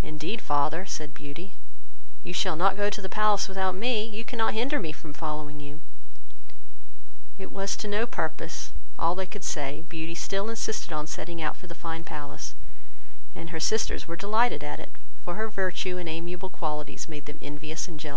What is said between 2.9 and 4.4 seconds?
the palace without me, you